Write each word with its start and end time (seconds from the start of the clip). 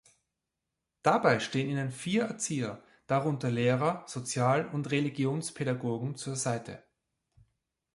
Dabei 1.03 1.39
stehen 1.39 1.69
ihnen 1.69 1.91
vier 1.91 2.23
Erzieher, 2.23 2.81
darunter 3.05 3.51
Lehrer, 3.51 4.03
Sozial- 4.07 4.67
und 4.69 4.89
Religionspädagogen 4.89 6.15
zur 6.15 6.35
Seite. 6.35 6.81